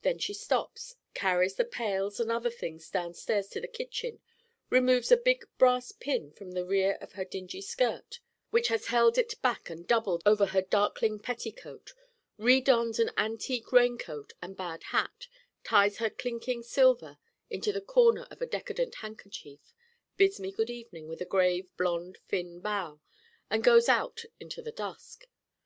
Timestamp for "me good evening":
20.40-21.06